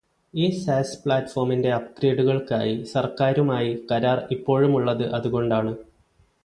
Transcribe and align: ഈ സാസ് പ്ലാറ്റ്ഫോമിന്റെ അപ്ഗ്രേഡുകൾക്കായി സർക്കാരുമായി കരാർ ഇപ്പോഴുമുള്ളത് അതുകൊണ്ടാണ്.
ഈ 0.33 0.45
സാസ് 0.61 0.97
പ്ലാറ്റ്ഫോമിന്റെ 1.03 1.71
അപ്ഗ്രേഡുകൾക്കായി 1.71 2.83
സർക്കാരുമായി 2.93 3.71
കരാർ 3.91 4.27
ഇപ്പോഴുമുള്ളത് 4.31 5.05
അതുകൊണ്ടാണ്. 5.13 5.73